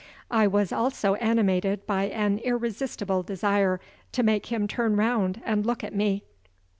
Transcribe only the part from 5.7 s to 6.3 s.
at me.